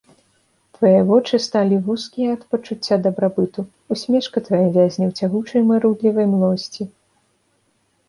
[0.77, 3.67] Твае вочы сталі вузкія ад пачуцця дабрабыту,
[3.99, 6.83] усмешка твая вязне ў цягучай марудлівай млосці.